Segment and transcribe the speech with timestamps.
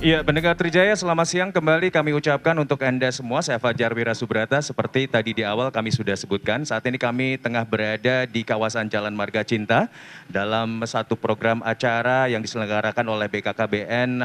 [0.00, 3.44] Iya, pendengar Trijaya selamat siang kembali kami ucapkan untuk Anda semua.
[3.44, 4.56] Saya Fajar Wira Subrata.
[4.64, 9.12] Seperti tadi di awal kami sudah sebutkan, saat ini kami tengah berada di kawasan Jalan
[9.12, 9.92] Marga Cinta
[10.24, 14.24] dalam satu program acara yang diselenggarakan oleh BKKBN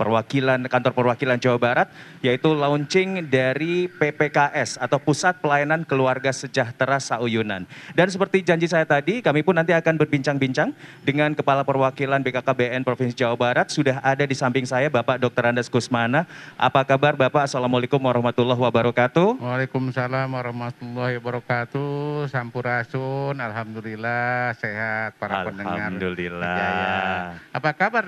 [0.00, 1.92] perwakilan kantor perwakilan Jawa Barat
[2.24, 7.68] yaitu launching dari PPKS atau Pusat Pelayanan Keluarga Sejahtera Sauyunan.
[7.92, 10.72] Dan seperti janji saya tadi, kami pun nanti akan berbincang-bincang
[11.04, 13.68] dengan Kepala Perwakilan BKKBN Provinsi Jawa Barat.
[13.68, 15.52] Sudah ada di samping saya Bapak Dr.
[15.52, 16.24] Andes Kusmana.
[16.56, 17.50] Apa kabar Bapak?
[17.50, 19.42] Assalamualaikum warahmatullahi wabarakatuh.
[19.42, 22.30] Waalaikumsalam warahmatullahi wabarakatuh.
[22.30, 25.90] Sampurasun, alhamdulillah sehat para pendengar.
[25.90, 27.36] Alhamdulillah.
[27.50, 28.06] Apa kabar?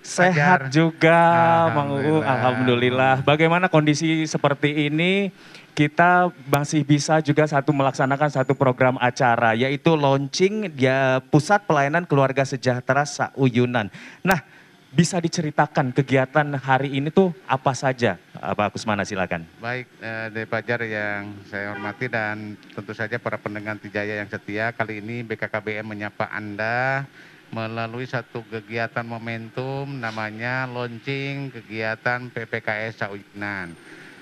[0.00, 1.27] Sehat juga,
[1.74, 2.20] Mang Uu.
[2.22, 3.22] Alhamdulillah.
[3.22, 5.30] Bagaimana kondisi seperti ini?
[5.72, 12.42] Kita masih bisa juga satu melaksanakan satu program acara yaitu launching dia Pusat Pelayanan Keluarga
[12.42, 13.86] Sejahtera Sauyunan.
[14.26, 14.42] Nah,
[14.88, 18.16] bisa diceritakan kegiatan hari ini tuh apa saja?
[18.32, 19.44] Pak Kusmana silakan.
[19.60, 24.72] Baik, eh, dari Pajar yang saya hormati dan tentu saja para pendengar Tijaya yang setia,
[24.72, 27.04] kali ini BKKBM menyapa Anda
[27.48, 33.72] melalui satu kegiatan momentum namanya launching kegiatan PPKS Saujinan.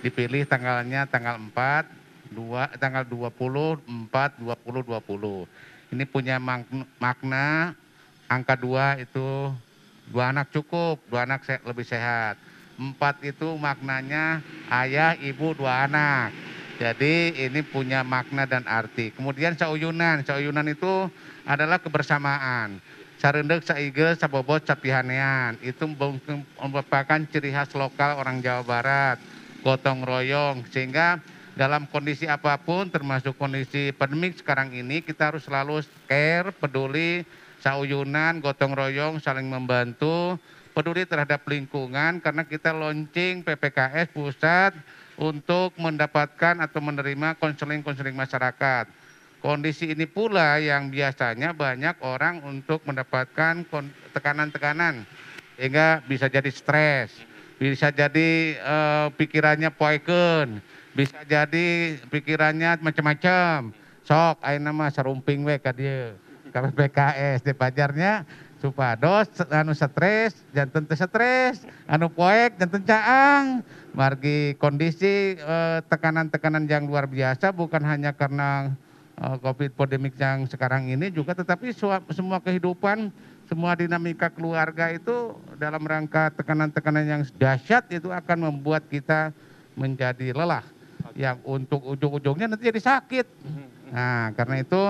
[0.05, 5.95] Dipilih tanggalnya tanggal 4, 2, tanggal 20, 4, 20, 20.
[5.95, 6.39] Ini punya
[6.99, 7.75] makna
[8.31, 9.51] angka 2 itu
[10.11, 12.39] dua anak cukup, dua anak lebih sehat.
[12.77, 16.31] Empat itu maknanya ayah, ibu, dua anak.
[16.77, 19.09] Jadi ini punya makna dan arti.
[19.11, 21.09] Kemudian sauyunan, sauyunan itu
[21.49, 22.79] adalah kebersamaan
[23.27, 25.83] Sarendek saige sabobot sapihanean itu
[26.63, 29.19] merupakan ciri khas lokal orang Jawa Barat,
[29.67, 30.63] gotong royong.
[30.71, 31.19] Sehingga
[31.59, 37.27] dalam kondisi apa pun termasuk kondisi pandemik sekarang ini kita harus selalu care, peduli,
[37.59, 40.39] sauyunan, gotong royong, saling membantu,
[40.71, 44.71] peduli terhadap lingkungan karena kita launching PPKS pusat
[45.19, 48.87] untuk mendapatkan atau menerima konseling-konseling masyarakat
[49.47, 53.63] Kondisi ini pula yang biasanya banyak orang untuk mendapatkan
[54.11, 55.07] tekanan-tekanan
[55.55, 57.15] sehingga bisa jadi stres,
[57.55, 60.59] bisa jadi uh, pikirannya poiken,
[60.99, 63.71] bisa jadi pikirannya macam-macam.
[64.03, 66.19] Sok ayo nama sarumping we ka dieu.
[66.51, 68.27] KPPKS di pajarnya
[68.59, 73.45] supados anu stres jantan stres anu poek jantan caang
[73.95, 78.73] margi kondisi eh, tekanan-tekanan uh, yang luar biasa bukan hanya karena
[79.17, 81.73] COVID pandemik yang sekarang ini juga tetapi
[82.13, 83.09] semua kehidupan,
[83.49, 89.33] semua dinamika keluarga itu dalam rangka tekanan-tekanan yang dahsyat itu akan membuat kita
[89.73, 90.65] menjadi lelah.
[91.17, 93.27] Yang untuk ujung-ujungnya nanti jadi sakit.
[93.89, 94.83] Nah karena itu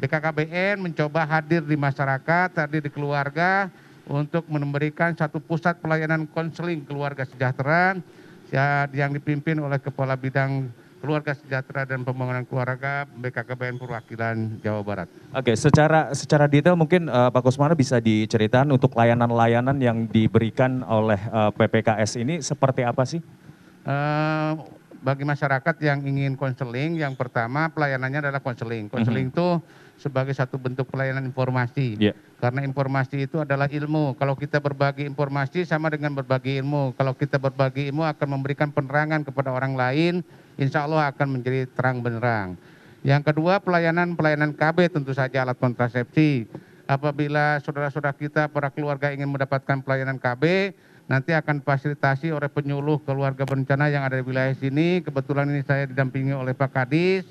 [0.00, 3.68] BKKBN mencoba hadir di masyarakat, hadir di keluarga
[4.08, 8.00] untuk memberikan satu pusat pelayanan konseling keluarga sejahtera
[8.94, 10.72] yang dipimpin oleh Kepala Bidang
[11.06, 15.08] keluarga sejahtera dan pembangunan keluarga BKKBN Perwakilan Jawa Barat.
[15.30, 21.22] Oke, secara secara detail mungkin uh, Pak Kusmana bisa diceritakan untuk layanan-layanan yang diberikan oleh
[21.30, 23.22] uh, eh, PPKS ini seperti apa sih?
[23.86, 24.58] Uh,
[24.98, 28.90] bagi masyarakat yang ingin konseling, yang pertama pelayanannya adalah konseling.
[28.90, 29.94] Konseling itu mm -hmm.
[30.02, 31.94] sebagai satu bentuk pelayanan informasi.
[32.02, 32.18] Yeah.
[32.42, 34.18] Karena informasi itu adalah ilmu.
[34.18, 36.98] Kalau kita berbagi informasi sama dengan berbagi ilmu.
[36.98, 42.00] Kalau kita berbagi ilmu akan memberikan penerangan kepada orang lain insya Allah akan menjadi terang
[42.00, 42.56] benerang.
[43.06, 46.48] Yang kedua pelayanan-pelayanan KB tentu saja alat kontrasepsi.
[46.90, 50.74] Apabila saudara-saudara kita para keluarga ingin mendapatkan pelayanan KB,
[51.06, 55.02] nanti akan fasilitasi oleh penyuluh keluarga berencana yang ada di wilayah sini.
[55.06, 57.26] Kebetulan ini saya didampingi oleh Pak Kadis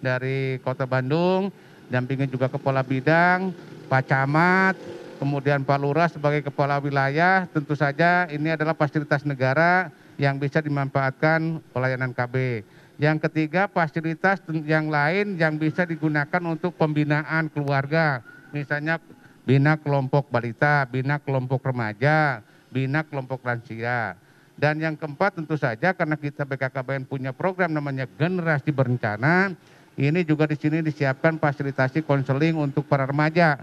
[0.00, 1.52] dari Kota Bandung,
[1.92, 3.52] dampingi juga Kepala Bidang,
[3.88, 4.76] Pak Camat,
[5.20, 7.44] kemudian Pak Lurah sebagai Kepala Wilayah.
[7.52, 12.66] Tentu saja ini adalah fasilitas negara yang bisa dimanfaatkan pelayanan KB.
[12.98, 18.26] Yang ketiga, fasilitas yang lain yang bisa digunakan untuk pembinaan keluarga.
[18.50, 18.98] Misalnya
[19.46, 22.42] bina kelompok balita, bina kelompok remaja,
[22.74, 24.18] bina kelompok lansia.
[24.58, 29.54] Dan yang keempat tentu saja karena kita BKKBN punya program namanya generasi berencana,
[29.94, 33.62] ini juga di sini disiapkan fasilitasi konseling untuk para remaja.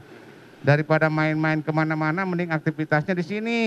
[0.64, 3.60] Daripada main-main ke mana-mana, mending aktivitasnya di sini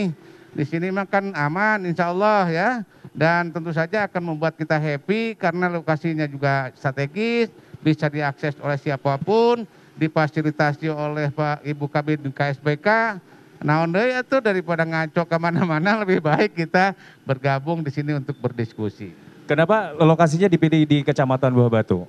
[0.56, 2.70] di sini makan aman insya Allah ya.
[3.18, 7.50] Dan tentu saja akan membuat kita happy karena lokasinya juga strategis,
[7.82, 9.66] bisa diakses oleh siapa pun,
[9.98, 13.18] difasilitasi oleh Pak Ibu Kabin KSBK.
[13.58, 16.94] Nah, itu daripada ngaco ke mana-mana lebih baik kita
[17.26, 19.10] bergabung di sini untuk berdiskusi.
[19.50, 22.06] Kenapa lokasinya dipilih di Kecamatan Buah Batu?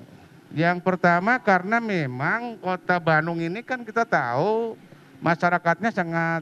[0.54, 4.78] Yang pertama karena memang kota Bandung ini kan kita tahu
[5.22, 6.42] masyarakatnya sangat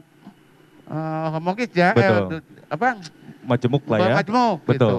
[0.88, 2.40] uh, homogis ya, Betul.
[2.40, 2.98] eh, apa
[3.44, 4.14] Majemuk lah ya.
[4.16, 4.76] majemuk Betul.
[4.76, 4.98] gitu.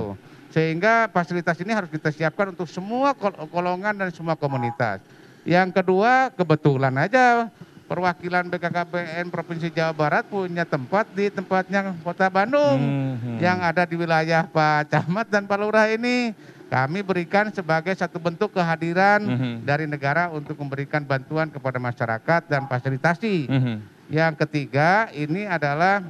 [0.49, 4.97] Sehingga fasilitas ini harus kita siapkan untuk semua kol- golongan dan semua komunitas.
[5.45, 7.53] Yang kedua, kebetulan aja
[7.85, 13.37] perwakilan BKKBN Provinsi Jawa Barat punya tempat di tempatnya Kota Bandung Mhm.
[13.37, 16.33] yang ada di wilayah Pak Camat dan Pak Lurah ini.
[16.69, 19.65] Kami berikan sebagai satu bentuk kehadiran Mhm.
[19.65, 23.49] dari negara untuk memberikan bantuan kepada masyarakat dan fasilitasi.
[23.49, 23.75] Mhm.
[24.09, 26.01] Yang ketiga, ini adalah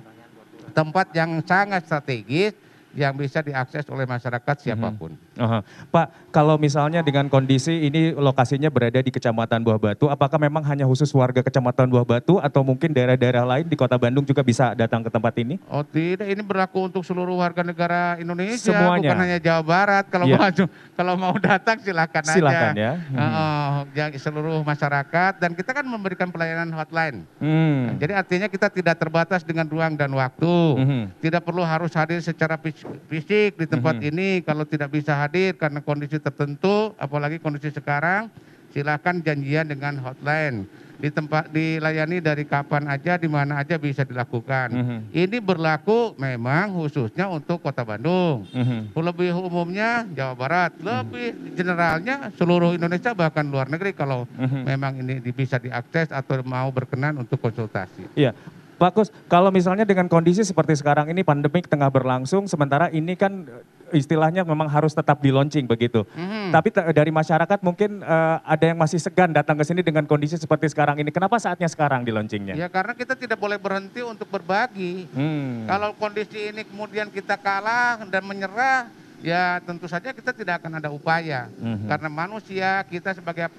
[0.71, 2.55] tempat yang sangat strategis
[2.95, 5.13] yang bisa diakses oleh masyarakat siapa pun.
[5.39, 5.59] Aha.
[5.87, 10.83] Pak, kalau misalnya dengan kondisi ini lokasinya berada di Kecamatan Buah Batu, apakah memang hanya
[10.83, 14.99] khusus warga Kecamatan Buah Batu atau mungkin daerah-daerah lain di Kota Bandung juga bisa datang
[14.99, 15.55] ke tempat ini?
[15.71, 19.15] Oh tidak, ini berlaku untuk seluruh warga negara Indonesia, Semuanya.
[19.15, 20.05] bukan hanya Jawa Barat.
[20.11, 20.35] Kalau Iya.
[20.37, 20.51] mau
[20.99, 22.81] kalau mau datang silakan, Silakan aja.
[22.83, 22.91] ya.
[22.99, 23.15] Mhm.
[23.15, 27.23] Heeh, yang seluruh masyarakat dan kita kan memberikan pelayanan hotline.
[27.39, 27.95] Hmm.
[27.95, 30.55] Jadi artinya kita tidak terbatas dengan ruang dan waktu.
[30.75, 31.01] Mhm.
[31.23, 34.09] Tidak perlu harus hadir secara fis- fisik di tempat Mhm.
[34.11, 34.29] ini.
[34.43, 38.29] Kalau tidak bisa hadir karena kondisi tertentu, apalagi kondisi sekarang,
[38.73, 40.65] silakan janjian dengan hotline.
[40.99, 44.67] Di tempat dilayani dari kapan aja, di mana aja bisa dilakukan.
[44.67, 44.97] Mhm.
[45.15, 48.43] Ini berlaku memang khususnya untuk Kota Bandung.
[48.51, 48.91] Mhm.
[48.91, 54.61] Lebih umumnya Jawa Barat, lebih generalnya seluruh Indonesia bahkan luar negeri kalau Mhm.
[54.67, 58.11] memang ini bisa diakses atau mau berkenan untuk konsultasi.
[58.19, 58.35] Iya.
[58.79, 63.43] Pak Kus, kalau misalnya dengan kondisi seperti sekarang ini pandemik tengah berlangsung, sementara ini kan
[63.91, 66.05] istilahnya memang harus tetap di launching begitu.
[66.13, 66.51] Mhm.
[66.51, 70.69] Tapi dari masyarakat mungkin eh, ada yang masih segan datang ke sini dengan kondisi seperti
[70.69, 71.09] sekarang ini.
[71.09, 72.53] Kenapa saatnya sekarang di launchingnya?
[72.55, 75.05] Ya karena kita tidak boleh berhenti untuk berbagi.
[75.11, 75.65] Hmm.
[75.65, 78.89] Kalau kondisi ini kemudian kita kalah dan menyerah,
[79.19, 81.49] ya tentu saja kita tidak akan ada upaya.
[81.59, 81.87] Mhm.
[81.89, 83.49] Karena manusia kita sebagai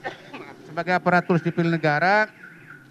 [0.68, 2.28] sebagai aparatur sipil negara,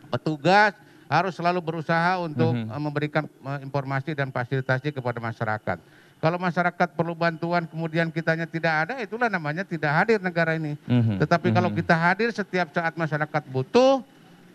[0.10, 0.74] petugas
[1.10, 2.70] harus selalu berusaha untuk Mhm.
[2.70, 5.78] eh, memberikan eh, informasi dan fasilitasi kepada masyarakat.
[6.20, 10.76] Kalau masyarakat perlu bantuan kemudian kitanya tidak ada, itulah namanya tidak hadir negara ini.
[10.84, 11.16] Mhm.
[11.16, 11.80] Tetapi kalau Mhm.
[11.80, 14.04] kita hadir setiap saat masyarakat butuh,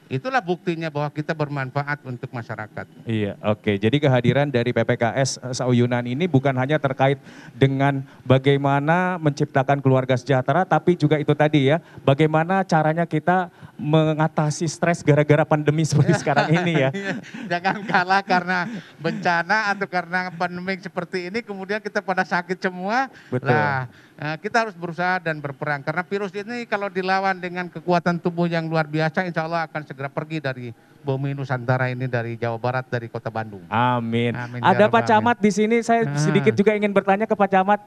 [0.08, 2.86] itulah buktinya bahwa kita bermanfaat untuk masyarakat.
[3.08, 3.76] Iya, oke.
[3.80, 7.16] Jadi kehadiran dari PPKS Sauyunan ini bukan hanya terkait
[7.56, 15.02] dengan bagaimana menciptakan keluarga sejahtera, tapi juga itu tadi ya, bagaimana caranya kita mengatasi stres
[15.02, 16.90] gara-gara pandemi seperti sekarang ini ya.
[17.48, 18.68] Jangan kalah karena
[19.00, 23.08] bencana atau karena pandemi seperti ini, kemudian kita pada sakit semua.
[23.32, 23.50] Betul.
[23.50, 23.82] Eh,
[24.14, 25.82] kita harus berusaha dan berperang.
[25.82, 30.06] Karena virus ini kalau dilawan dengan kekuatan tubuh yang luar biasa, insya Allah akan segera
[30.06, 30.70] pergi dari
[31.05, 33.66] bumi Nusantara ini, dari Jawa Barat, dari kota Bandung.
[33.69, 34.32] Amin.
[34.32, 36.16] Amin, ya Ada Pak Camat di sini, saya Ah.
[36.16, 37.81] sedikit juga ingin bertanya ke Pak Camat.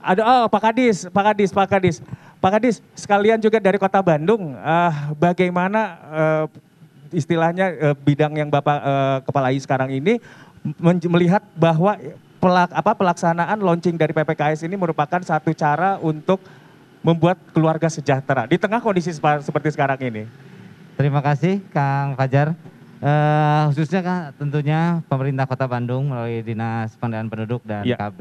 [0.00, 1.96] Ada oh Pak Kadis, Pak Kadis, Pak Kadis.
[2.40, 6.44] Pak Kadis, sekalian juga dari Kota Bandung, eh, bagaimana eh,
[7.12, 10.16] istilahnya eh, bidang yang Bapak eh, kepalai sekarang ini
[11.04, 11.96] melihat bahwa
[12.40, 16.40] pelak, apa pelaksanaan launching dari PPKS ini merupakan satu cara untuk
[17.04, 20.24] membuat keluarga sejahtera di tengah kondisi seperti sekarang ini.
[20.96, 22.56] Terima kasih Kang Fajar.
[23.00, 27.96] Eh, khususnya kan tentunya pemerintah Kota Bandung melalui Dinas Pengendalian Penduduk dan Ya.
[27.96, 28.20] KB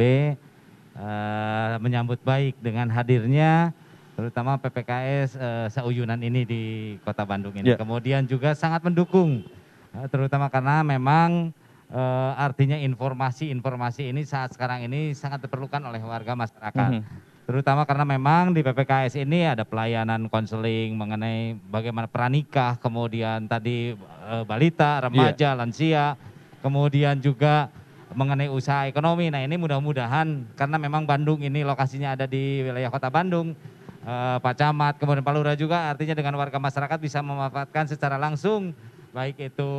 [0.96, 3.76] eh, menyambut baik dengan hadirnya
[4.16, 6.64] terutama PPKS eh, Sauyunan ini di
[7.04, 7.76] Kota Bandung ini.
[7.76, 7.78] Ya.
[7.80, 9.44] Kemudian juga sangat mendukung
[9.92, 11.52] eh, terutama karena memang
[11.90, 17.04] eh, artinya informasi-informasi ini saat sekarang ini sangat diperlukan oleh warga masyarakat Mhm.
[17.50, 23.98] terutama karena memang di PPKS ini ada pelayanan konseling mengenai bagaimana pranikah, kemudian tadi
[24.30, 26.14] eh, balita, remaja, lansia,
[26.62, 27.74] kemudian juga
[28.14, 29.34] mengenai usaha ekonomi.
[29.34, 33.58] Nah ini mudah-mudahan karena memang Bandung ini lokasinya ada di wilayah kota Bandung,
[34.06, 38.78] eh, Pak Camat, kemudian Pak Lurah juga artinya dengan warga masyarakat bisa memanfaatkan secara langsung
[39.10, 39.70] baik itu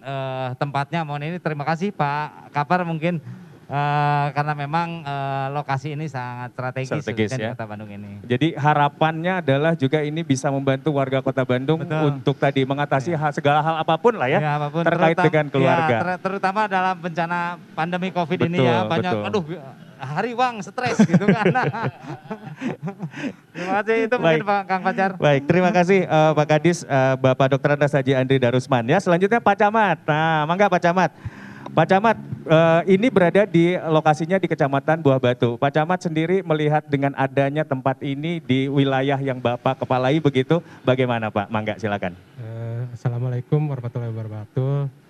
[0.00, 1.04] eh, tempatnya.
[1.04, 3.20] Mohon ini terima kasih Pak Kapar mungkin
[3.68, 7.36] eh, karena memang eh, lokasi ini sangat strategis, Strategis, ya.
[7.36, 8.24] di Kota Bandung ini.
[8.24, 12.00] Jadi harapannya adalah juga ini bisa membantu warga Kota Bandung Betul.
[12.16, 15.46] untuk tadi mengatasi hal- segala hal apa pun lah ya, apa pun, terkait terutam- dengan
[15.48, 15.92] keluarga.
[15.92, 17.38] ya, ter- terutama dalam bencana
[17.72, 19.28] pandemi COVID ini Betul, ya banyak, betul.
[19.28, 19.44] aduh
[19.98, 21.44] hari uang stres gitu kan.
[23.52, 24.48] Terima kasih itu mungkin Baik.
[24.48, 25.10] Pak Kang Fajar.
[25.18, 27.74] Baik, terima kasih eh, Pak Kadis, eh, Bapak Dr.
[27.74, 28.86] Andas Haji Andri Darusman.
[28.86, 29.98] Ya, selanjutnya Pak Camat.
[30.06, 31.10] Nah, mangga Pak Camat.
[31.68, 32.16] Pak Camat,
[32.48, 35.58] eh, ini berada di lokasinya di Kecamatan Buah Batu.
[35.60, 41.28] Pak Camat sendiri melihat dengan adanya tempat ini di wilayah yang Bapak kepalai begitu, bagaimana
[41.28, 41.50] Pak?
[41.50, 42.14] Mangga, silakan.
[42.40, 45.07] Eh, Assalamualaikum warahmatullahi wabarakatuh.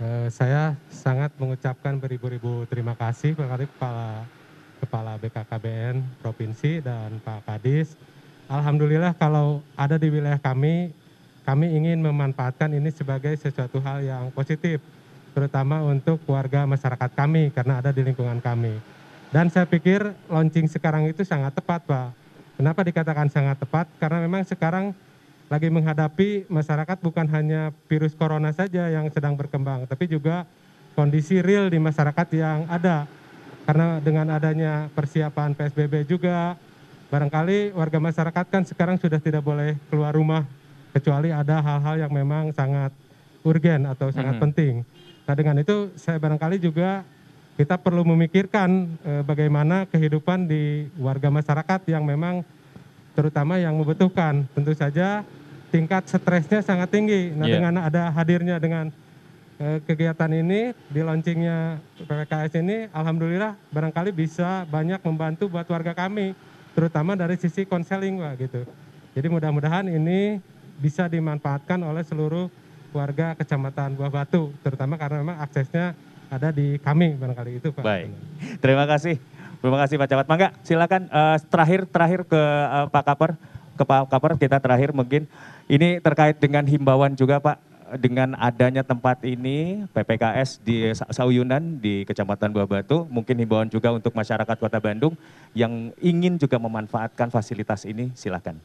[0.00, 4.24] Eh, saya sangat mengucapkan beribu-ribu terima kasih kepada kepala
[4.80, 8.00] kepala BKKBN provinsi dan Pak Kadis.
[8.48, 10.96] Alhamdulillah kalau ada di wilayah kami,
[11.44, 14.80] kami ingin memanfaatkan ini sebagai sesuatu hal yang positif,
[15.36, 18.80] terutama untuk warga masyarakat kami karena ada di lingkungan kami.
[19.28, 22.08] Dan saya pikir launching sekarang itu sangat tepat, Pak.
[22.56, 23.84] Kenapa dikatakan sangat tepat?
[24.00, 24.96] Karena memang sekarang
[25.50, 30.46] lagi menghadapi masyarakat bukan hanya virus corona saja yang sedang berkembang, tapi juga
[30.94, 33.10] kondisi real di masyarakat yang ada.
[33.66, 36.54] Karena dengan adanya persiapan PSBB juga,
[37.10, 40.46] barangkali warga masyarakat kan sekarang sudah tidak boleh keluar rumah
[40.94, 42.94] kecuali ada hal-hal yang memang sangat
[43.42, 44.42] urgen atau sangat Mhm.
[44.46, 44.74] penting.
[45.26, 47.02] Nah dengan itu saya barangkali juga
[47.58, 52.46] kita perlu memikirkan eh, bagaimana kehidupan di warga masyarakat yang memang
[53.18, 54.46] terutama yang membutuhkan.
[54.54, 55.26] Tentu saja
[55.70, 57.30] tingkat stresnya sangat tinggi.
[57.32, 57.54] Nah Iya.
[57.56, 58.90] dengan ada hadirnya dengan
[59.60, 61.76] eh, kegiatan ini di launchingnya
[62.08, 66.32] PPKS ini, alhamdulillah barangkali bisa banyak membantu buat warga kami,
[66.72, 68.60] terutama dari sisi konseling, Pak gitu.
[69.12, 70.40] Jadi mudah-mudahan ini
[70.80, 72.48] bisa dimanfaatkan oleh seluruh
[72.96, 75.92] warga Kecamatan Buah Batu, terutama karena memang aksesnya
[76.32, 77.84] ada di kami barangkali itu, Pak.
[77.84, 78.08] Baik.
[78.64, 79.20] Terima kasih.
[79.60, 80.26] Terima kasih Pak Camat.
[80.26, 83.30] Mangga silakan eh, terakhir terakhir ke eh, Pak Kaper.
[83.76, 85.28] Ke Pak Kaper kita terakhir mungkin
[85.70, 87.62] ini terkait dengan himbauan juga Pak
[88.02, 93.94] dengan adanya tempat ini PPKS di Sa- Sauyunan di Kecamatan Buah Batu, mungkin himbauan juga
[93.94, 95.14] untuk masyarakat Kota Bandung
[95.54, 98.58] yang ingin juga memanfaatkan fasilitas ini, silakan.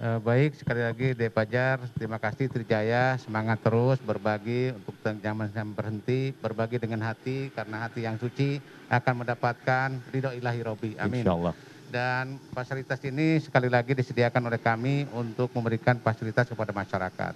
[0.00, 5.76] Eh, baik, sekali lagi De Pajar, terima kasih Trijaya, semangat terus berbagi untuk jangan sampai
[5.76, 8.56] berhenti, berbagi dengan hati, karena hati yang suci
[8.88, 10.90] akan mendapatkan ridho ilahi Robi.
[10.96, 11.20] Amin.
[11.20, 11.52] Insya Allah.
[11.90, 17.34] Dan fasilitas ini sekali lagi disediakan oleh kami untuk memberikan fasilitas kepada masyarakat.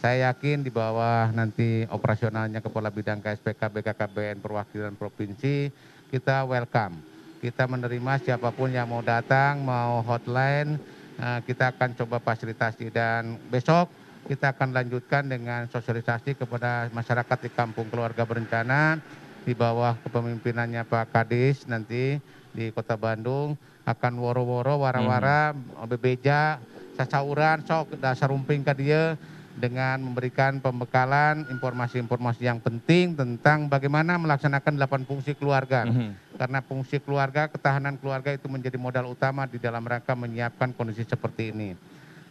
[0.00, 5.68] Saya yakin di bawah nanti operasionalnya Kepala Bidang KSPK BKKBN Perwakilan Provinsi,
[6.08, 6.96] kita welcome.
[7.44, 10.80] Kita menerima siapa pun yang mau datang, mau hotline,
[11.20, 13.92] eh, kita akan coba fasilitasi dan besok
[14.24, 19.00] kita akan lanjutkan dengan sosialisasi kepada masyarakat di kampung keluarga berencana
[19.44, 23.54] di bawah kepemimpinannya Pak Kadis nanti di Kota Bandung
[23.86, 25.54] akan woro-woro wara-wara
[25.86, 26.60] bebeja
[26.94, 29.16] sasauran sok dasar rumping ka dia
[29.50, 36.38] dengan memberikan pembekalan informasi-informasi yang penting tentang bagaimana melaksanakan delapan fungsi keluarga Mhm.
[36.40, 41.52] karena fungsi keluarga, ketahanan keluarga itu menjadi modal utama di dalam rangka menyiapkan kondisi seperti
[41.52, 41.76] ini.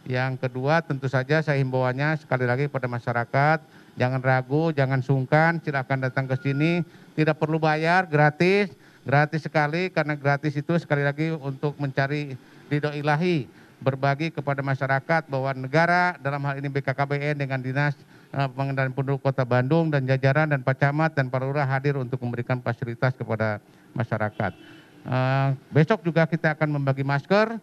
[0.08, 3.62] Yang kedua tentu saja saya himbauannya sekali lagi pada masyarakat,
[3.94, 6.82] jangan ragu, jangan sungkan, silakan datang ke sini,
[7.14, 8.72] tidak perlu bayar, gratis,
[9.04, 12.36] gratis sekali karena gratis itu sekali lagi untuk mencari
[12.68, 13.48] ridho ilahi,
[13.80, 17.96] berbagi kepada masyarakat bahwa negara dalam hal ini BKKBN dengan Dinas
[18.30, 22.20] eh, Pengendalian Penduduk Kota Bandung dan jajaran dan Pak Camat dan Pak Lurah hadir untuk
[22.20, 23.58] memberikan fasilitas kepada
[23.96, 24.52] masyarakat.
[25.00, 27.56] Eh, besok juga kita akan membagi masker.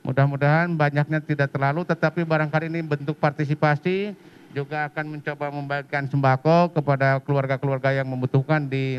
[0.00, 4.16] Mudah-mudahan banyaknya tidak terlalu, tetapi barangkali ini bentuk partisipasi
[4.50, 8.98] juga akan mencoba membagikan sembako kepada keluarga-keluarga yang membutuhkan di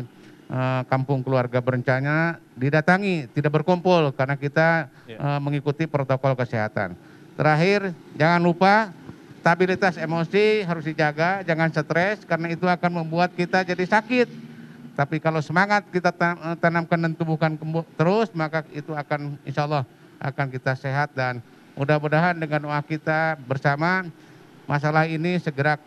[0.84, 6.92] kampung keluarga berencana didatangi, tidak berkumpul karena kita eh, mengikuti protokol kesehatan.
[7.32, 8.92] Terakhir, jangan lupa
[9.40, 14.28] stabilitas emosi harus dijaga, jangan stres karena itu akan membuat kita jadi sakit.
[14.92, 17.56] Tapi kalau semangat kita ta- eh, tanamkan dan tumbuhkan
[17.96, 19.88] terus, maka itu akan insya Allah
[20.20, 21.40] akan kita sehat dan
[21.74, 24.04] mudah-mudahan dengan doa kita bersama
[24.68, 25.80] masalah ini segera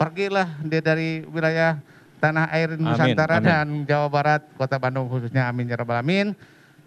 [0.00, 1.76] pergilah dia dari wilayah
[2.20, 3.48] tanah air Nusantara amin.
[3.48, 5.48] dan Jawa Barat, Kota Bandung khususnya.
[5.48, 6.36] Amin ya rabbal alamin.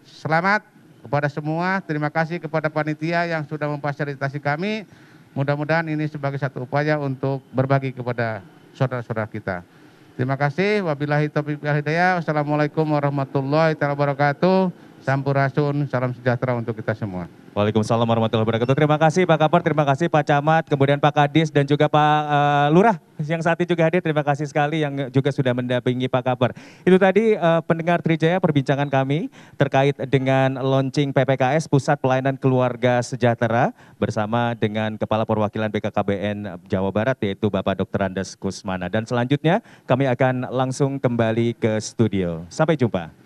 [0.05, 0.61] Selamat
[1.01, 1.81] kepada semua.
[1.83, 4.85] Terima kasih kepada panitia yang sudah memfasilitasi kami.
[5.33, 8.45] Mudah-mudahan ini sebagai satu upaya untuk berbagi kepada
[8.77, 9.65] saudara-saudara kita.
[10.13, 10.85] Terima kasih.
[10.85, 12.21] Wabillahi taufiq wal hidayah.
[12.21, 14.69] Wassalamualaikum warahmatullahi wabarakatuh.
[15.01, 17.27] Sampurasun, salam sejahtera untuk kita semua.
[17.53, 18.73] Waalaikumsalam warahmatullahi wabarakatuh.
[18.73, 22.67] Terima kasih Pak Kapor, terima kasih Pak Camat, kemudian Pak Kadis dan juga Pak eh,
[22.73, 24.01] Lurah yang saat ini juga hadir.
[24.01, 26.57] Terima kasih sekali yang juga sudah mendampingi Pak Kapor.
[26.81, 33.69] Itu tadi eh, pendengar Trijaya perbincangan kami terkait dengan launching PPKS Pusat Pelayanan Keluarga Sejahtera
[34.01, 38.09] bersama dengan Kepala Perwakilan BKKBN Jawa Barat yaitu Bapak Dr.
[38.09, 38.89] Andes Kusmana.
[38.89, 42.49] Dan selanjutnya kami akan langsung kembali ke studio.
[42.49, 43.22] Sampai jumpa.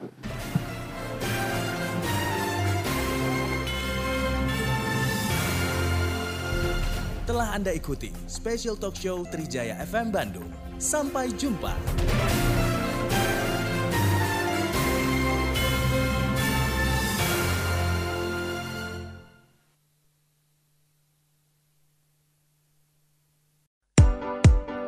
[7.57, 10.45] Anda ikuti Special Talk Show Trijaya FM Bandung.
[10.77, 11.73] Sampai jumpa.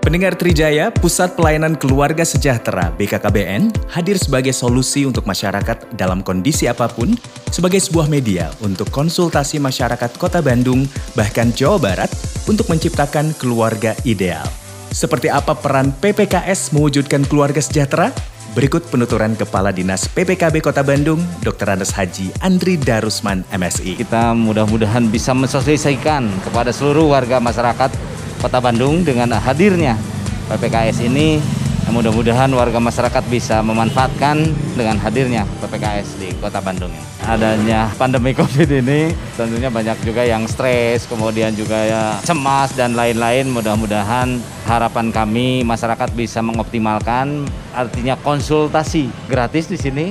[0.10, 6.90] Pendengar Trijaya, Pusat Pelayanan Keluarga Sejahtera BKKBN hadir sebagai solusi untuk masyarakat dalam kondisi apa
[6.90, 7.14] pun,
[7.54, 12.10] sebagai sebuah media untuk konsultasi masyarakat Kota Bandung, bahkan Jawa Barat,
[12.50, 14.50] untuk menciptakan keluarga ideal.
[14.90, 18.10] Seperti apa peran PPKS mewujudkan keluarga sejahtera?
[18.58, 21.78] Berikut penuturan Kepala Dinas PPKB Kota Bandung, Dr.
[21.78, 23.94] Andes Haji Andri Darusman, MSI.
[24.02, 27.94] Kita mudah-mudahan bisa mensosialisasikan kepada seluruh warga masyarakat
[28.40, 30.00] Kota Bandung dengan hadirnya
[30.48, 31.44] PPKS ini
[31.90, 34.46] mudah-mudahan warga masyarakat bisa memanfaatkan
[34.78, 36.94] dengan hadirnya PPKS di Kota Bandung.
[37.26, 43.50] Adanya pandemi Covid ini tentunya banyak juga yang stres, kemudian juga ya cemas dan lain-lain.
[43.50, 44.38] Mudah-mudahan
[44.70, 50.08] harapan kami masyarakat bisa mengoptimalkan artinya konsultasi gratis di sini.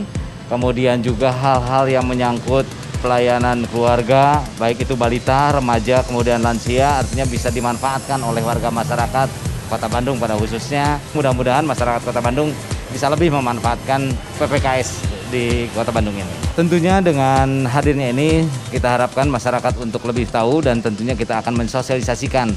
[0.48, 2.64] Kemudian juga hal-hal yang menyangkut
[2.98, 9.28] pelayanan keluarga, baik itu balita, remaja, kemudian lansia, artinya bisa dimanfaatkan oleh warga masyarakat
[9.68, 10.96] Kota Bandung pada khususnya.
[11.12, 12.50] Mudah-mudahan masyarakat Kota Bandung
[12.88, 14.08] bisa lebih memanfaatkan
[14.40, 16.34] PPKS di Kota Bandung ini.
[16.56, 22.50] Tentunya dengan hadirnya ini kita harapkan masyarakat untuk lebih tahu dan tentunya kita akan mensosialisasikan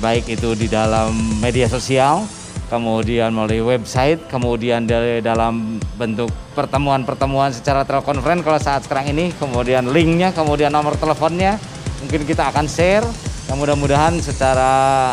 [0.00, 2.24] baik itu di dalam media sosial,
[2.68, 9.88] kemudian melalui website, kemudian dari dalam bentuk pertemuan-pertemuan secara telekonferen kalau saat sekarang ini, kemudian
[9.90, 11.60] linknya, kemudian nomor teleponnya,
[12.04, 13.04] mungkin kita akan share
[13.48, 14.70] yang mudah-mudahan secara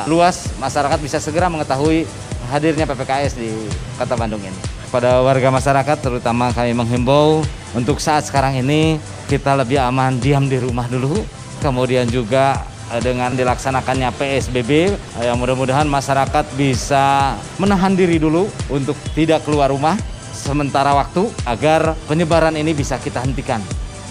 [0.08, 2.08] luas masyarakat bisa segera mengetahui
[2.51, 3.51] hadirnya PPKS di
[4.00, 4.55] Kota Bandung ini.
[4.91, 7.39] Pada warga masyarakat terutama kami menghimbau
[7.72, 9.00] untuk saat sekarang ini
[9.31, 11.24] kita lebih aman diam di rumah dulu.
[11.63, 12.60] Kemudian juga
[13.00, 19.95] dengan dilaksanakannya PSBB eh, yang mudah-mudahan masyarakat bisa menahan diri dulu untuk tidak keluar rumah
[20.36, 23.63] sementara waktu agar penyebaran ini bisa kita hentikan.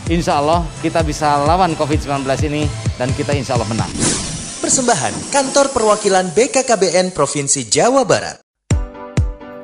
[0.09, 2.65] Insya Allah kita bisa lawan COVID-19 ini
[2.97, 3.91] dan kita insya Allah menang.
[4.61, 8.39] Persembahan Kantor Perwakilan BKKBN Provinsi Jawa Barat.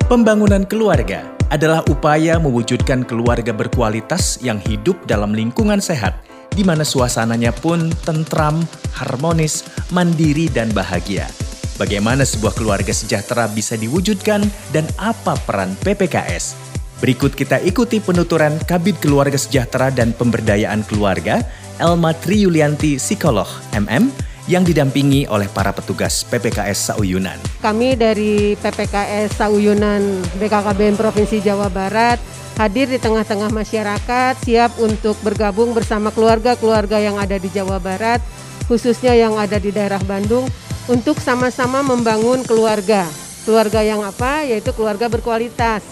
[0.07, 6.26] Pembangunan keluarga adalah upaya mewujudkan keluarga berkualitas yang hidup dalam lingkungan sehat,
[6.57, 8.65] di mana suasananya pun tentram,
[8.97, 9.61] harmonis,
[9.93, 11.29] mandiri, dan bahagia.
[11.77, 14.41] Bagaimana sebuah keluarga sejahtera bisa diwujudkan
[14.73, 16.57] dan apa peran PPKS?
[16.97, 21.45] Berikut kita ikuti penuturan Kabit Keluarga Sejahtera dan Pemberdayaan Keluarga,
[21.77, 23.45] Elma Triyulianti Psikolog,
[23.77, 24.09] MM,
[24.49, 27.37] yang didampingi oleh para petugas PPKS Sauyunan.
[27.61, 30.01] Kami dari PPKS Sauyunan
[30.41, 32.17] BKKBN Provinsi Jawa Barat
[32.57, 38.19] hadir di tengah-tengah masyarakat siap untuk bergabung bersama keluarga-keluarga yang ada di Jawa Barat
[38.65, 40.49] khususnya yang ada di daerah Bandung
[40.89, 43.07] untuk sama-sama membangun keluarga.
[43.47, 44.43] Keluarga yang apa?
[44.43, 45.85] Yaitu keluarga berkualitas.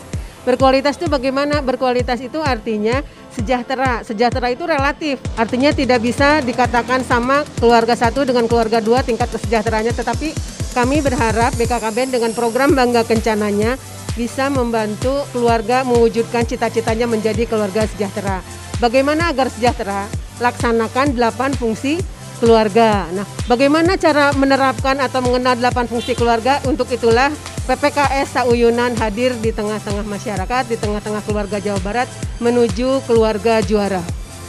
[0.44, 1.64] Berkualitas itu bagaimana?
[1.64, 3.00] Berkualitas itu artinya
[3.32, 4.04] sejahtera.
[4.04, 9.96] Sejahtera itu relatif, artinya tidak bisa dikatakan sama keluarga satu dengan keluarga dua tingkat kesejahteraannya,
[9.96, 10.36] tetapi
[10.76, 13.80] kami berharap BKKBN dengan program Bangga Kencananya
[14.16, 18.40] bisa membantu keluarga mewujudkan cita-citanya menjadi keluarga sejahtera.
[18.80, 20.08] Bagaimana agar sejahtera?
[20.40, 22.00] Laksanakan 8 fungsi
[22.44, 23.08] keluarga.
[23.16, 26.60] Nah, bagaimana cara menerapkan atau mengenal 8 fungsi keluarga?
[26.68, 27.32] Untuk itulah
[27.66, 32.08] PPKS Sauyunan hadir di tengah-tengah masyarakat, di tengah-tengah keluarga Jawa Barat
[32.44, 34.04] menuju keluarga juara.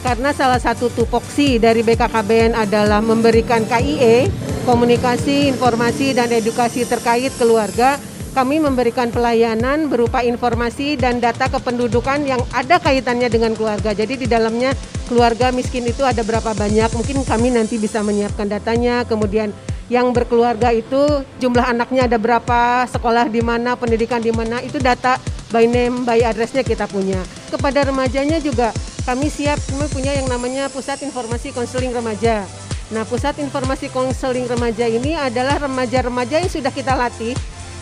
[0.05, 4.29] Karena salah satu tupoksi dari BKKBN adalah memberikan KIE,
[4.63, 7.97] komunikasi, informasi, dan edukasi terkait keluarga,
[8.37, 13.97] kami memberikan pelayanan berupa informasi dan data kependudukan yang ada kaitannya dengan keluarga.
[13.97, 14.77] Jadi di dalamnya
[15.09, 19.49] keluarga miskin itu ada berapa banyak, mungkin kami nanti bisa menyiapkan datanya, kemudian
[19.89, 25.17] yang berkeluarga itu jumlah anaknya ada berapa, sekolah di mana, pendidikan di mana, itu data
[25.49, 27.17] by name, by addressnya kita punya.
[27.49, 28.69] Kepada remajanya juga
[29.09, 32.45] kami siap, kami punya yang namanya Pusat Informasi Konseling Remaja.
[32.93, 37.33] Nah, Pusat Informasi Konseling Remaja ini adalah remaja-remaja yang sudah kita latih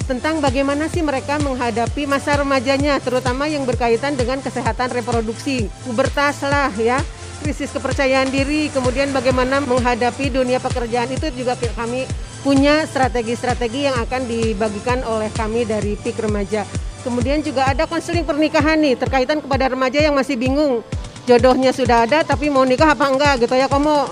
[0.06, 6.70] tentang bagaimana sih mereka menghadapi masa remajanya, terutama yang berkaitan dengan kesehatan reproduksi, pubertas lah
[6.78, 7.02] ya,
[7.42, 12.06] krisis kepercayaan diri, kemudian bagaimana menghadapi dunia pekerjaan itu juga kami
[12.46, 16.62] punya strategi-strategi yang akan dibagikan oleh kami dari PIK Remaja.
[17.02, 20.86] Kemudian juga ada konseling pernikahan nih, terkaitan kepada remaja yang masih bingung,
[21.26, 24.06] jodohnya sudah ada tapi mau nikah apa enggak gitu ya, kamu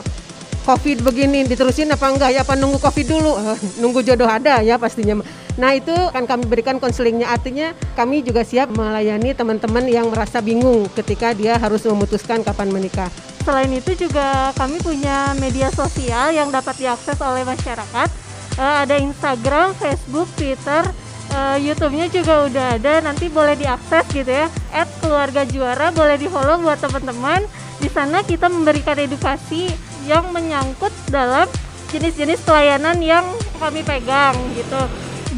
[0.64, 2.34] COVID begini diterusin apa enggak?
[2.34, 3.36] Ya apa nunggu COVID dulu?
[3.84, 5.20] Nunggu jodoh ada ya pastinya
[5.54, 7.30] nah itu akan kami berikan konselingnya.
[7.30, 13.10] Artinya kami juga siap melayani teman-teman yang merasa bingung ketika dia harus memutuskan kapan menikah.
[13.44, 18.10] Selain itu juga kami punya media sosial yang dapat diakses oleh masyarakat.
[18.54, 20.86] Uh, ada Instagram, Facebook, Twitter
[21.34, 22.94] uh, YouTube-nya juga udah ada.
[23.04, 24.48] Nanti boleh diakses gitu ya.
[24.72, 27.44] At keluarga juara boleh di follow buat teman-teman.
[27.82, 29.68] Di sana kita memberikan edukasi
[30.08, 31.50] yang menyangkut dalam
[31.92, 33.26] jenis-jenis pelayanan yang
[33.60, 34.82] kami pegang gitu.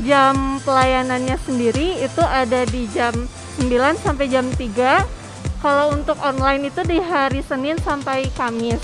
[0.03, 3.15] Jam pelayanannya sendiri itu ada di jam
[3.63, 5.07] 9 sampai jam 3.
[5.63, 8.81] Kalau untuk online itu di hari Senin sampai Kamis.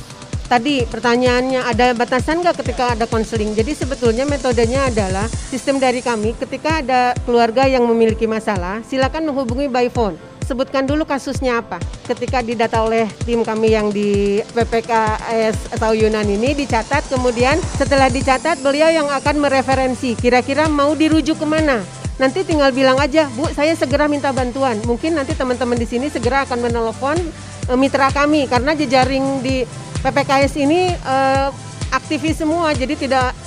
[0.51, 3.55] tadi pertanyaannya ada batasan nggak ketika ada konseling?
[3.55, 9.71] Jadi sebetulnya metodenya adalah sistem dari kami ketika ada keluarga yang memiliki masalah, silakan menghubungi
[9.71, 10.30] by phone.
[10.45, 11.77] Sebutkan dulu kasusnya apa.
[12.05, 18.59] Ketika didata oleh tim kami yang di PPKS atau Yunan ini dicatat, kemudian setelah dicatat
[18.59, 21.79] beliau yang akan mereferensi kira-kira mau dirujuk ke mana.
[22.19, 24.77] Nanti tinggal bilang aja, Bu, saya segera minta bantuan.
[24.85, 27.17] Mungkin nanti teman-teman di sini segera akan menelpon
[27.65, 29.65] e, mitra kami karena jejaring di
[30.01, 31.53] PPKS ini uh,
[31.93, 33.37] aktivis semua, jadi tidak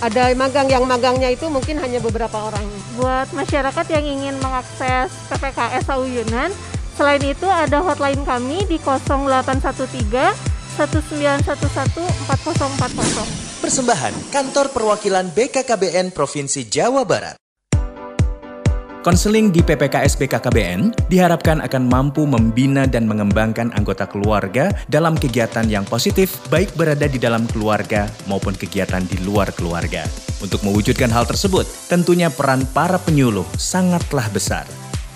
[0.00, 2.64] ada magang yang magangnya itu mungkin hanya beberapa orang.
[2.96, 6.48] Buat masyarakat yang ingin mengakses PPKS Sauyunan,
[6.96, 10.32] selain itu ada hotline kami di 0813
[10.80, 12.00] 1911
[12.32, 13.60] 4040.
[13.60, 17.36] Persembahan Kantor Perwakilan BKKBN Provinsi Jawa Barat.
[19.00, 25.88] Konseling di PPKS BKKBN diharapkan akan mampu membina dan mengembangkan anggota keluarga dalam kegiatan yang
[25.88, 30.04] positif, baik berada di dalam keluarga maupun kegiatan di luar keluarga.
[30.44, 34.68] Untuk mewujudkan hal tersebut, tentunya peran para penyuluh sangatlah besar.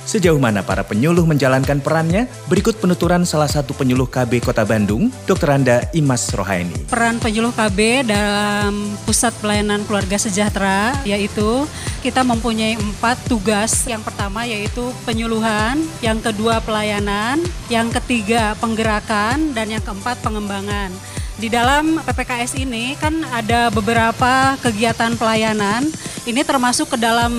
[0.04, 2.28] Sejauh mana para penyuluh menjalankan perannya?
[2.44, 5.48] Berikut penuturan salah satu penyuluh KB Kota Bandung, Dr.
[5.56, 6.76] Anda Imas Rohaini.
[6.92, 11.64] Peran penyuluh KB dalam Pusat Pelayanan Keluarga Sejahtera yaitu
[12.04, 13.88] kita mempunyai empat tugas.
[13.88, 17.40] Yang pertama yaitu penyuluhan, yang kedua pelayanan,
[17.72, 20.92] yang ketiga penggerakan, dan yang keempat pengembangan.
[21.40, 25.88] Di dalam PPKS ini kan ada beberapa kegiatan pelayanan.
[26.28, 27.32] Ini termasuk ke dalam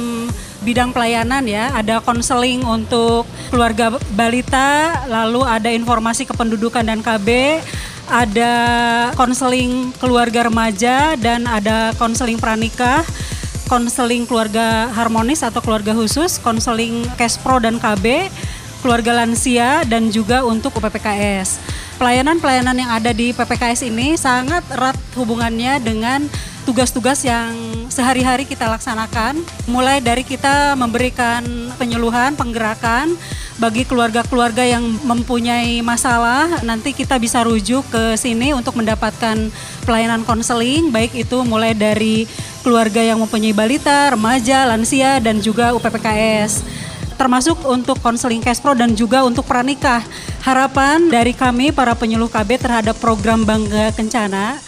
[0.65, 7.62] bidang pelayanan ya, ada konseling untuk keluarga balita, lalu ada informasi kependudukan dan KB,
[8.10, 8.54] ada
[9.13, 13.06] konseling keluarga remaja dan ada konseling pranikah,
[13.69, 18.34] konseling keluarga harmonis atau keluarga khusus, konseling Kespro dan KB,
[18.85, 21.57] keluarga lansia dan juga untuk UPPKS.
[21.97, 26.29] Pelayanan-pelayanan yang ada di PPKS ini sangat erat hubungannya dengan
[26.69, 27.49] tugas-tugas yang
[27.89, 31.41] sehari-hari kita laksanakan, mulai dari kita memberikan
[31.81, 33.17] penyuluhan, penggerakan
[33.57, 39.49] bagi keluarga-keluarga yang mempunyai masalah, nanti kita bisa rujuk ke sini untuk mendapatkan
[39.87, 42.29] pelayanan konseling, baik itu mulai dari
[42.61, 46.84] keluarga yang mempunyai balita, remaja, lansia, dan juga UPPKS
[47.15, 50.04] termasuk untuk konseling Kespro dan juga untuk pranikah.
[50.43, 54.62] Harapan dari kami para penyuluh KB terhadap program Bangga Kencana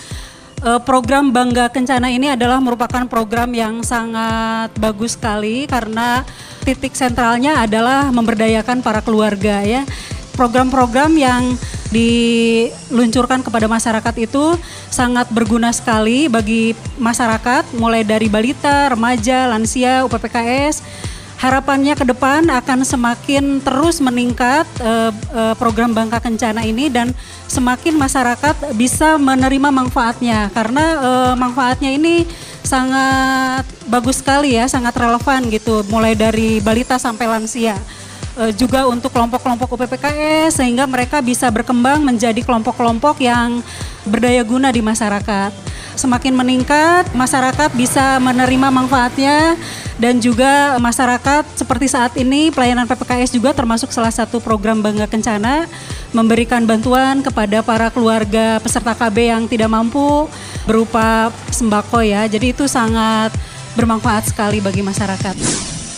[0.57, 6.25] Uh, program Bangga Kencana ini adalah merupakan program yang sangat bagus sekali karena
[6.65, 9.85] titik sentralnya adalah memberdayakan para keluarga ya.
[10.33, 11.53] Program-program yang
[11.93, 14.57] diluncurkan kepada masyarakat itu
[14.89, 20.81] sangat berguna sekali bagi masyarakat mulai dari balita, remaja, lansia, UPPKS
[21.37, 27.13] harapannya ke depan akan semakin terus meningkat uh, uh, program Bangka Kencana ini dan
[27.45, 32.25] semakin masyarakat bisa menerima manfaatnya karena uh, manfaatnya ini
[32.65, 37.79] sangat bagus sekali ya, sangat relevan gitu mulai dari balita sampai lansia.
[38.53, 43.65] Juga untuk kelompok-kelompok UPPKS sehingga mereka bisa berkembang menjadi kelompok-kelompok yang
[44.05, 45.66] berdaya guna di masyarakat.
[45.97, 49.57] Semakin meningkat, masyarakat bisa menerima manfaatnya
[49.97, 55.65] dan juga masyarakat seperti saat ini pelayanan PPKS juga termasuk salah satu program Bangga Kencana
[56.13, 60.29] memberikan bantuan kepada para keluarga peserta KB yang tidak mampu
[60.69, 62.29] berupa sembako ya.
[62.29, 63.33] Jadi itu sangat
[63.73, 65.33] bermanfaat sekali bagi masyarakat.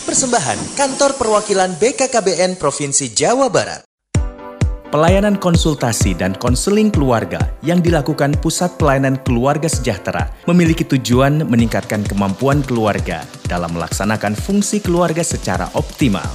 [0.08, 3.89] Persembahan Kantor Perwakilan BKKBN Provinsi Jawa Barat.
[4.90, 12.58] Pelayanan konsultasi dan konseling keluarga yang dilakukan Pusat Pelayanan Keluarga Sejahtera memiliki tujuan meningkatkan kemampuan
[12.66, 16.26] keluarga dalam melaksanakan fungsi keluarga secara optimal.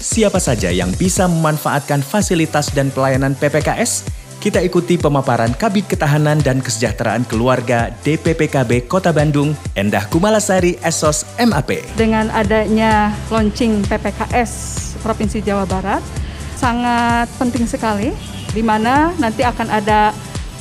[0.00, 4.08] Siapa saja yang bisa memanfaatkan fasilitas dan pelayanan PPKS?
[4.40, 11.84] Kita ikuti pemaparan Kabit Ketahanan dan Kesejahteraan Keluarga DPPKB Kota Bandung, Endah Kumalasari Esos MAP.
[12.00, 14.50] Dengan adanya launching PPKS
[15.04, 16.00] Provinsi Jawa Barat,
[16.58, 18.10] sangat penting sekali
[18.50, 20.10] di mana nanti akan ada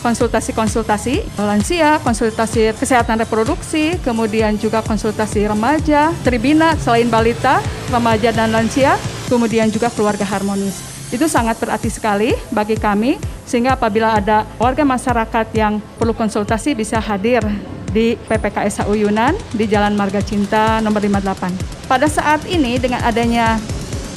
[0.06, 8.96] konsultasi-konsultasi lansia, konsultasi kesehatan reproduksi, kemudian juga konsultasi remaja, tribina selain balita, remaja dan lansia,
[9.26, 10.80] kemudian juga keluarga harmonis.
[11.10, 17.00] Itu sangat berarti sekali bagi kami sehingga apabila ada warga masyarakat yang perlu konsultasi bisa
[17.00, 17.42] hadir
[17.88, 21.88] di PPKS Uyunan di Jalan Marga Cinta nomor 58.
[21.88, 23.56] Pada saat ini dengan adanya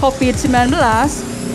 [0.02, 0.74] COVID-19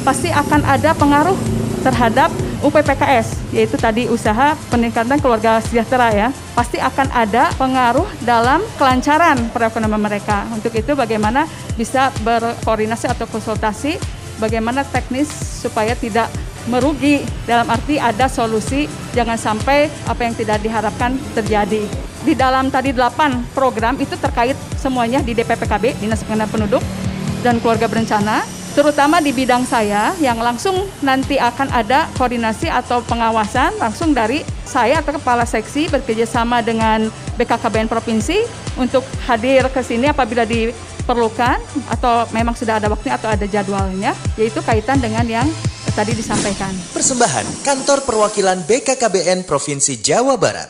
[0.06, 1.36] pasti akan ada pengaruh
[1.82, 2.30] terhadap
[2.66, 6.28] UPPKS, yaitu tadi usaha peningkatan keluarga sejahtera ya.
[6.58, 10.46] Pasti akan ada pengaruh dalam kelancaran perekonomian mereka.
[10.54, 11.46] Untuk itu bagaimana
[11.78, 14.02] bisa berkoordinasi atau konsultasi
[14.42, 15.30] bagaimana teknis
[15.62, 16.30] supaya tidak
[16.66, 21.86] merugi dalam arti ada solusi jangan sampai apa yang tidak diharapkan terjadi.
[22.26, 26.84] Di dalam tadi 8 program itu terkait semuanya di DPPKB, Dinas Pengendalian Penduduk
[27.46, 28.42] dan Keluarga Berencana,
[28.76, 35.00] terutama di bidang saya yang langsung nanti akan ada koordinasi atau pengawasan langsung dari saya
[35.00, 37.08] atau kepala seksi bekerjasama dengan
[37.40, 38.44] BKKBN Provinsi
[38.76, 41.58] untuk hadir ke sini apabila diperlukan
[41.88, 45.48] atau memang sudah ada waktunya atau ada jadwalnya, yaitu kaitan dengan yang
[45.96, 46.76] tadi disampaikan.
[46.92, 50.68] Persembahan Kantor Perwakilan BKKBN Provinsi Jawa Barat.